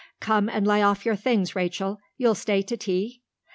[0.19, 1.99] Come and lay off your things, Rachel.
[2.17, 3.21] You'll stay to tea?"